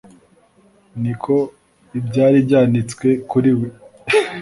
"Niko 1.01 1.35
ibyari 1.99 2.37
byanditswe 2.47 3.07
kuri 3.29 3.51
we, 3.59 3.67